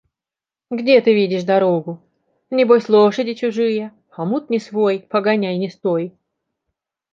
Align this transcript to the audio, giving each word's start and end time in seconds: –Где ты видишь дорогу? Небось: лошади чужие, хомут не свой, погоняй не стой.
–Где 0.71 0.99
ты 1.01 1.13
видишь 1.13 1.43
дорогу? 1.43 2.01
Небось: 2.49 2.89
лошади 2.89 3.35
чужие, 3.35 3.93
хомут 4.09 4.49
не 4.49 4.57
свой, 4.57 4.97
погоняй 5.01 5.57
не 5.59 5.69
стой. 5.69 6.17